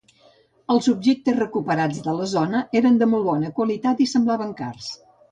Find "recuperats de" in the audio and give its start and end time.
1.39-2.15